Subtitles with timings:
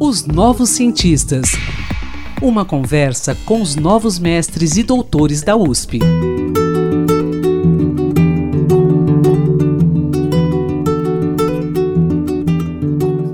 [0.00, 1.52] Os Novos Cientistas.
[2.42, 6.00] Uma conversa com os novos mestres e doutores da USP.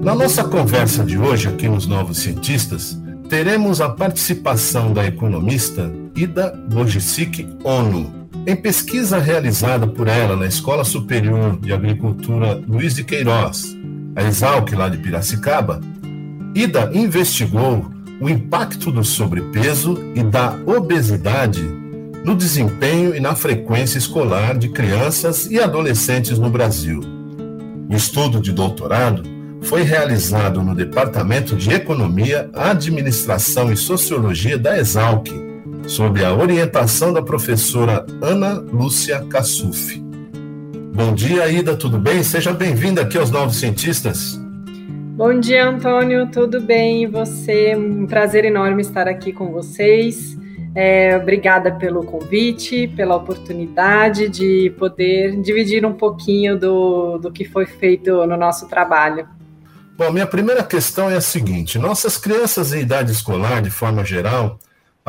[0.03, 3.01] Na nossa conversa de hoje, aqui nos Novos Cientistas,
[3.31, 8.20] teremos a participação da economista Ida Bojicic Ono.
[8.47, 13.77] Em pesquisa realizada por ela na Escola Superior de Agricultura Luiz de Queiroz,
[14.17, 15.81] a Exalc lá de Piracicaba,
[16.55, 21.63] Ida investigou o impacto do sobrepeso e da obesidade
[22.25, 27.01] no desempenho e na frequência escolar de crianças e adolescentes no Brasil.
[27.89, 29.23] O estudo de doutorado
[29.63, 35.29] foi realizado no Departamento de Economia, Administração e Sociologia da Exalc,
[35.91, 40.01] sob a orientação da professora Ana Lúcia Cassuf.
[40.95, 42.23] Bom dia, Ida, tudo bem?
[42.23, 44.41] Seja bem-vinda aqui aos Novos Cientistas.
[45.17, 47.03] Bom dia, Antônio, tudo bem?
[47.03, 47.75] E você?
[47.75, 50.39] Um prazer enorme estar aqui com vocês.
[50.77, 57.67] É, obrigada pelo convite, pela oportunidade de poder dividir um pouquinho do, do que foi
[57.67, 59.29] feito no nosso trabalho.
[59.99, 64.57] Bom, minha primeira questão é a seguinte: nossas crianças em idade escolar, de forma geral,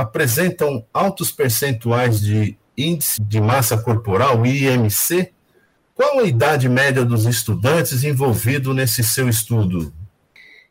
[0.01, 5.31] apresentam altos percentuais de índice de massa corporal, IMC.
[5.93, 9.93] Qual a idade média dos estudantes envolvidos nesse seu estudo?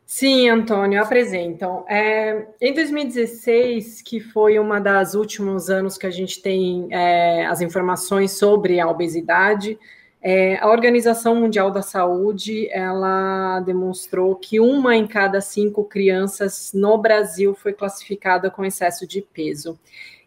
[0.05, 1.85] Sim, Antônio, apresentam.
[1.87, 7.61] É, em 2016, que foi uma das últimos anos que a gente tem é, as
[7.61, 9.79] informações sobre a obesidade,
[10.23, 16.95] é, a Organização Mundial da Saúde ela demonstrou que uma em cada cinco crianças no
[16.97, 19.79] Brasil foi classificada com excesso de peso.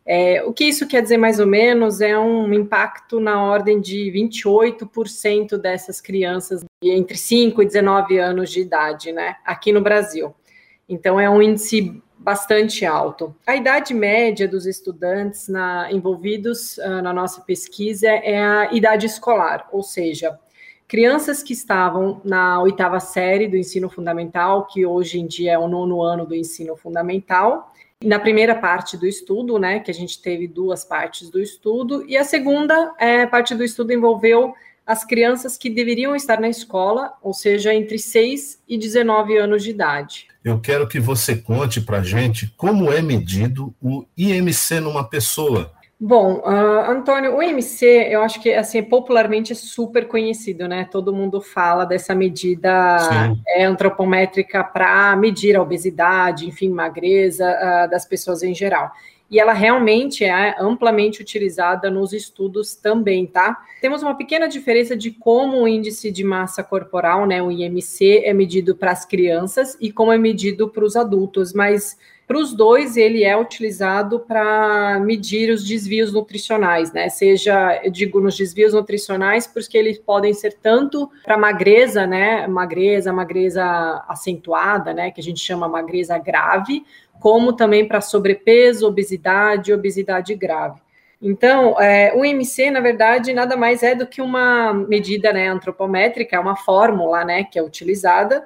[0.05, 4.11] É, o que isso quer dizer mais ou menos é um impacto na ordem de
[4.13, 10.35] 28% dessas crianças entre 5 e 19 anos de idade, né, aqui no Brasil.
[10.89, 13.37] Então é um índice bastante alto.
[13.47, 19.69] A idade média dos estudantes na, envolvidos uh, na nossa pesquisa é a idade escolar,
[19.71, 20.39] ou seja,
[20.89, 25.69] crianças que estavam na oitava série do ensino fundamental, que hoje em dia é o
[25.69, 27.71] nono ano do ensino fundamental,
[28.03, 32.17] na primeira parte do estudo, né, que a gente teve duas partes do estudo, e
[32.17, 34.55] a segunda é, parte do estudo envolveu
[34.87, 39.71] as crianças que deveriam estar na escola, ou seja, entre 6 e 19 anos de
[39.71, 40.27] idade.
[40.45, 45.73] Eu quero que você conte para a gente como é medido o IMC numa pessoa.
[45.99, 50.87] Bom, uh, Antônio, o IMC, eu acho que assim popularmente é super conhecido, né?
[50.91, 58.05] Todo mundo fala dessa medida é, antropométrica para medir a obesidade, enfim, magreza uh, das
[58.05, 58.93] pessoas em geral
[59.35, 63.65] e ela realmente é amplamente utilizada nos estudos também, tá?
[63.81, 68.33] Temos uma pequena diferença de como o índice de massa corporal, né, o IMC, é
[68.33, 72.97] medido para as crianças e como é medido para os adultos, mas para os dois,
[72.97, 77.09] ele é utilizado para medir os desvios nutricionais, né?
[77.11, 82.47] Seja, eu digo, nos desvios nutricionais, porque eles podem ser tanto para magreza, né?
[82.47, 83.65] Magreza, magreza
[84.09, 85.11] acentuada, né?
[85.11, 86.85] Que a gente chama magreza grave,
[87.21, 90.81] como também para sobrepeso, obesidade obesidade grave.
[91.21, 96.37] Então, é, o IMC, na verdade, nada mais é do que uma medida né, antropométrica,
[96.37, 98.45] é uma fórmula né, que é utilizada,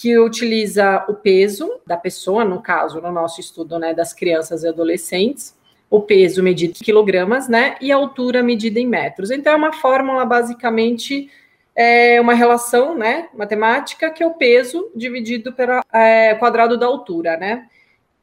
[0.00, 4.68] que utiliza o peso da pessoa, no caso, no nosso estudo né, das crianças e
[4.68, 5.54] adolescentes,
[5.90, 9.30] o peso medido em quilogramas, né, e a altura medida em metros.
[9.30, 11.30] Então, é uma fórmula, basicamente,
[11.76, 17.36] é uma relação né, matemática, que é o peso dividido pelo é, quadrado da altura,
[17.36, 17.66] né?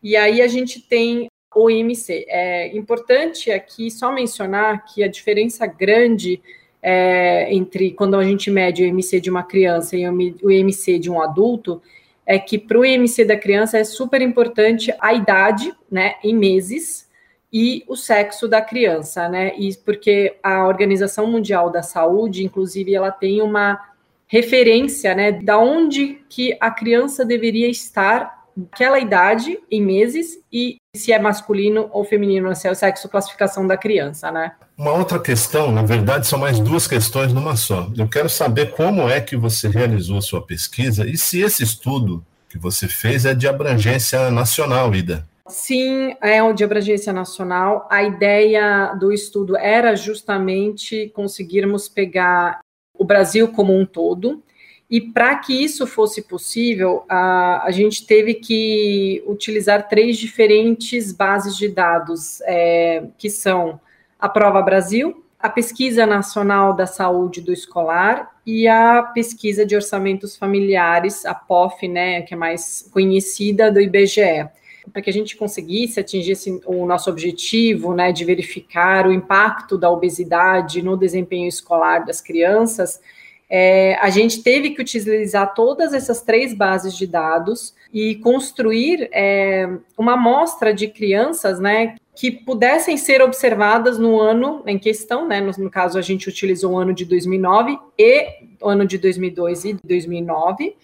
[0.01, 2.25] E aí a gente tem o IMC.
[2.27, 6.41] É importante aqui só mencionar que a diferença grande
[6.89, 11.11] é, entre quando a gente mede o IMC de uma criança e o IMC de
[11.11, 11.81] um adulto
[12.25, 17.05] é que para o IMC da criança é super importante a idade, né, em meses,
[17.51, 19.53] e o sexo da criança, né?
[19.57, 23.79] E porque a Organização Mundial da Saúde, inclusive, ela tem uma
[24.25, 28.36] referência, né, da onde que a criança deveria estar
[28.73, 33.67] aquela idade em meses e se é masculino ou feminino, se é o sexo classificação
[33.67, 34.53] da criança, né?
[34.77, 37.89] Uma outra questão, na verdade, são mais duas questões numa só.
[37.97, 42.57] Eu quero saber como é que você realizou sua pesquisa e se esse estudo que
[42.57, 45.27] você fez é de abrangência nacional, Ida.
[45.47, 47.87] Sim, é o de abrangência nacional.
[47.89, 52.59] A ideia do estudo era justamente conseguirmos pegar
[52.93, 54.43] o Brasil como um todo,
[54.89, 61.57] e para que isso fosse possível, a, a gente teve que utilizar três diferentes bases
[61.57, 63.79] de dados, é, que são
[64.17, 70.37] a Prova Brasil, a Pesquisa Nacional da Saúde do Escolar e a Pesquisa de Orçamentos
[70.37, 74.49] Familiares, a POF, né, que é mais conhecida do IBGE
[74.91, 79.89] para que a gente conseguisse atingir o nosso objetivo, né, de verificar o impacto da
[79.89, 83.01] obesidade no desempenho escolar das crianças,
[83.49, 89.69] é, a gente teve que utilizar todas essas três bases de dados e construir é,
[89.97, 95.51] uma amostra de crianças, né, que pudessem ser observadas no ano em questão, né, no,
[95.57, 98.27] no caso a gente utilizou o ano de 2009 e
[98.61, 100.75] o ano de 2002 e 2009,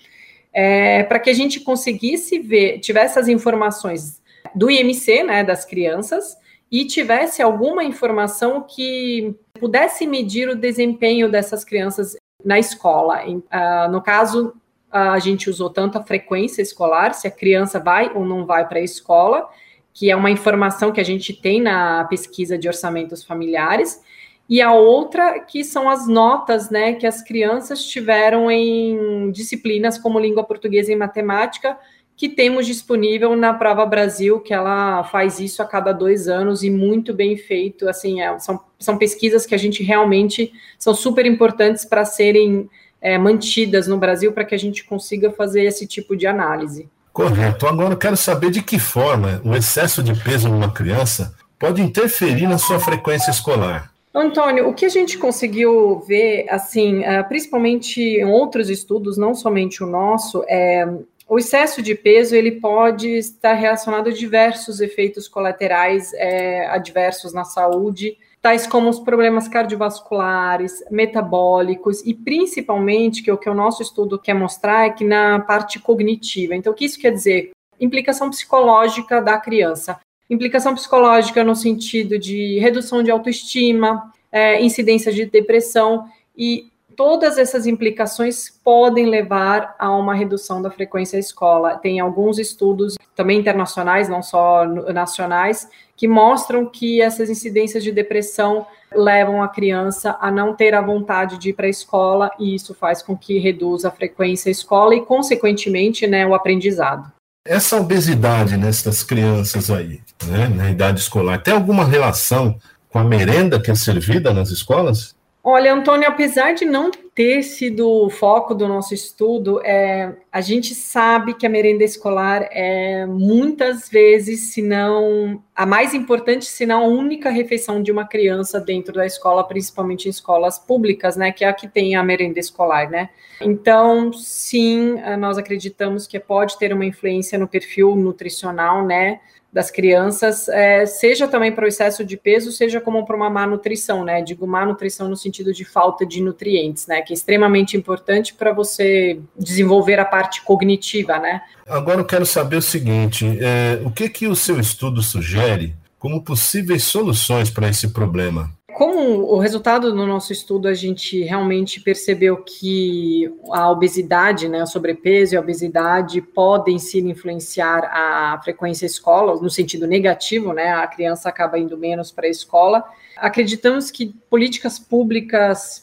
[0.53, 4.21] é, para que a gente conseguisse ver, tivesse as informações
[4.55, 6.37] do IMC, né, das crianças,
[6.71, 13.23] e tivesse alguma informação que pudesse medir o desempenho dessas crianças na escola.
[13.25, 14.53] Uh, no caso,
[14.91, 18.77] a gente usou tanto a frequência escolar, se a criança vai ou não vai para
[18.77, 19.49] a escola,
[19.91, 24.01] que é uma informação que a gente tem na pesquisa de orçamentos familiares,
[24.47, 30.19] e a outra que são as notas né, que as crianças tiveram em disciplinas como
[30.19, 31.77] língua portuguesa e matemática,
[32.15, 36.69] que temos disponível na Prova Brasil, que ela faz isso a cada dois anos e
[36.69, 37.89] muito bem feito.
[37.89, 42.69] Assim, é, são, são pesquisas que a gente realmente são super importantes para serem
[43.01, 46.87] é, mantidas no Brasil para que a gente consiga fazer esse tipo de análise.
[47.11, 47.67] Correto.
[47.67, 52.47] Agora eu quero saber de que forma o excesso de peso numa criança pode interferir
[52.47, 53.91] na sua frequência escolar.
[54.15, 59.83] Antônio, o que a gente conseguiu ver, assim, eh, principalmente em outros estudos, não somente
[59.83, 60.87] o nosso, é
[61.33, 67.43] o excesso de peso ele pode estar relacionado a diversos efeitos colaterais é, adversos na
[67.43, 74.19] saúde, tais como os problemas cardiovasculares, metabólicos e principalmente que o que o nosso estudo
[74.19, 76.53] quer mostrar é que na parte cognitiva.
[76.53, 77.49] Então, o que isso quer dizer?
[77.79, 79.99] Implicação psicológica da criança.
[80.29, 86.05] Implicação psicológica no sentido de redução de autoestima, é, incidência de depressão
[86.37, 91.77] e todas essas implicações podem levar a uma redução da frequência à escola.
[91.77, 98.65] Tem alguns estudos, também internacionais, não só nacionais, que mostram que essas incidências de depressão
[98.93, 102.73] levam a criança a não ter a vontade de ir para a escola e isso
[102.73, 107.11] faz com que reduza a frequência à escola e, consequentemente, né, o aprendizado.
[107.45, 112.57] Essa obesidade nessas crianças aí, né, na idade escolar, tem alguma relação
[112.89, 115.15] com a merenda que é servida nas escolas?
[115.45, 120.73] Olha, Antônio, apesar de não ter sido o foco do nosso estudo, é, a gente
[120.73, 126.85] sabe que a merenda escolar é muitas vezes, se não a mais importante, se não
[126.85, 131.43] a única refeição de uma criança dentro da escola, principalmente em escolas públicas, né, que
[131.43, 133.09] é a que tem a merenda escolar, né?
[133.41, 139.19] Então, sim, nós acreditamos que pode ter uma influência no perfil nutricional, né,
[139.53, 143.45] das crianças, é, seja também para o excesso de peso, seja como para uma má
[143.45, 144.19] nutrição, né?
[144.23, 147.03] Digo má nutrição no sentido de falta de nutrientes, né?
[147.03, 151.41] Que é extremamente importante para você desenvolver a parte cognitiva, né?
[151.67, 156.23] Agora eu quero saber o seguinte: é, o que que o seu estudo sugere como
[156.23, 158.51] possíveis soluções para esse problema?
[158.83, 164.67] Como o resultado do nosso estudo, a gente realmente percebeu que a obesidade, né, o
[164.67, 170.85] sobrepeso e a obesidade podem sim influenciar a frequência escola, no sentido negativo, né, a
[170.85, 172.83] criança acaba indo menos para a escola.
[173.15, 175.82] Acreditamos que políticas públicas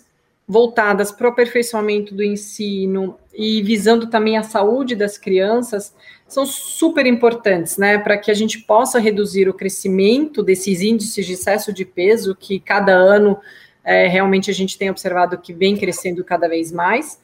[0.51, 5.95] voltadas para o aperfeiçoamento do ensino e visando também a saúde das crianças
[6.27, 11.35] são super importantes, né, para que a gente possa reduzir o crescimento desses índices de
[11.35, 13.39] excesso de peso que cada ano
[13.85, 17.21] é, realmente a gente tem observado que vem crescendo cada vez mais,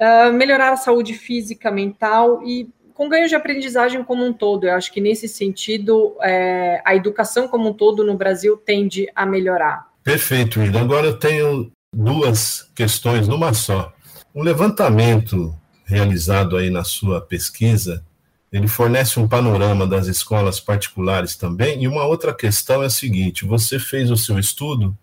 [0.00, 4.66] uh, melhorar a saúde física, mental e com ganho de aprendizagem como um todo.
[4.66, 9.24] Eu acho que nesse sentido é, a educação como um todo no Brasil tende a
[9.24, 9.86] melhorar.
[10.02, 10.80] Perfeito, Ida.
[10.80, 13.92] Agora eu tenho duas questões numa só.
[14.34, 18.04] Um levantamento realizado aí na sua pesquisa,
[18.52, 23.44] ele fornece um panorama das escolas particulares também, e uma outra questão é a seguinte,
[23.44, 24.96] você fez o seu estudo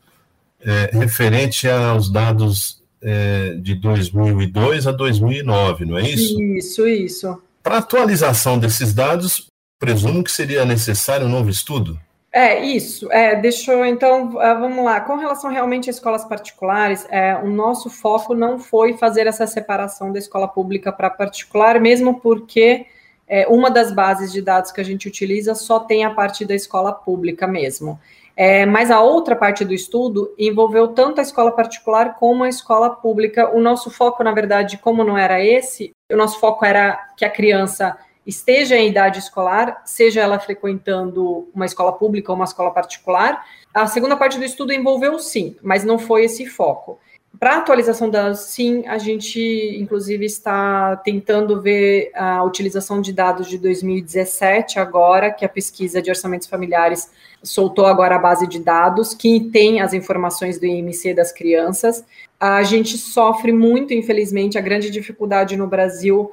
[0.59, 6.41] é, referente aos dados é, de 2002 a 2009, não é isso?
[6.41, 7.41] Isso, isso.
[7.63, 9.47] Para atualização desses dados,
[9.79, 11.99] presumo que seria necessário um novo estudo?
[12.33, 13.11] É, isso.
[13.11, 15.01] É, deixa eu, então, ah, vamos lá.
[15.01, 20.13] Com relação realmente a escolas particulares, é, o nosso foco não foi fazer essa separação
[20.13, 22.85] da escola pública para particular, mesmo porque
[23.27, 26.55] é, uma das bases de dados que a gente utiliza só tem a parte da
[26.55, 27.99] escola pública mesmo.
[28.35, 32.89] É, mas a outra parte do estudo envolveu tanto a escola particular como a escola
[32.89, 33.53] pública.
[33.53, 37.29] O nosso foco, na verdade, como não era esse, o nosso foco era que a
[37.29, 43.45] criança esteja em idade escolar, seja ela frequentando uma escola pública ou uma escola particular.
[43.73, 46.99] A segunda parte do estudo envolveu sim, mas não foi esse foco.
[47.39, 49.39] Para atualização da sim, a gente
[49.79, 56.09] inclusive está tentando ver a utilização de dados de 2017 agora, que a pesquisa de
[56.09, 57.09] orçamentos familiares
[57.41, 62.05] soltou agora a base de dados que tem as informações do IMC das crianças.
[62.39, 66.31] A gente sofre muito, infelizmente, a grande dificuldade no Brasil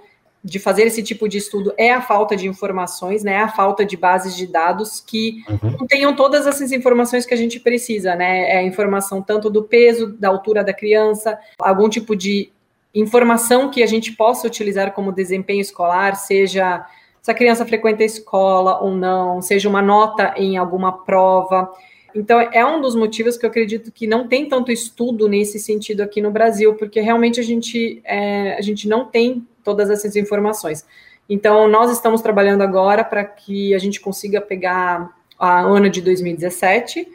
[0.49, 3.37] de fazer esse tipo de estudo é a falta de informações, né?
[3.37, 5.87] A falta de bases de dados que uhum.
[5.87, 8.51] tenham todas essas informações que a gente precisa, né?
[8.51, 12.51] É a informação tanto do peso, da altura da criança, algum tipo de
[12.95, 16.87] informação que a gente possa utilizar como desempenho escolar, seja
[17.21, 21.71] se a criança frequenta a escola ou não, seja uma nota em alguma prova.
[22.15, 26.01] Então, é um dos motivos que eu acredito que não tem tanto estudo nesse sentido
[26.01, 30.87] aqui no Brasil, porque realmente a gente, é, a gente não tem todas essas informações.
[31.29, 37.07] Então, nós estamos trabalhando agora para que a gente consiga pegar a ano de 2017,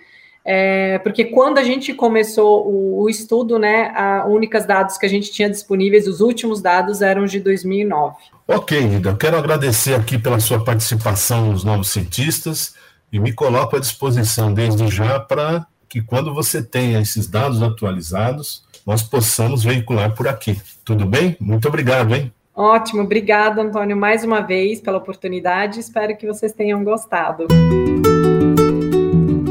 [0.46, 5.10] é, porque quando a gente começou o, o estudo, né, a únicas dados que a
[5.10, 8.18] gente tinha disponíveis, os últimos dados eram de 2009.
[8.48, 12.76] Ok, Ida, quero agradecer aqui pela sua participação nos Novos Cientistas
[13.12, 18.64] e me coloco à disposição desde já para que quando você tenha esses dados atualizados,
[18.86, 20.62] nós possamos veicular por aqui.
[20.86, 21.36] Tudo bem?
[21.40, 22.32] Muito obrigado, hein?
[22.56, 25.80] Ótimo, obrigada, Antônio, mais uma vez pela oportunidade.
[25.80, 27.48] Espero que vocês tenham gostado.